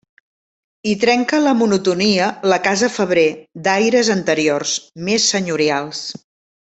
Hi 0.85 0.93
trenca 1.03 1.41
la 1.47 1.51
monotonia 1.59 2.29
la 2.53 2.59
casa 2.69 2.89
Febrer, 2.95 3.27
d'aires 3.69 4.11
anteriors, 4.15 4.75
més 5.11 5.29
senyorials. 5.35 6.03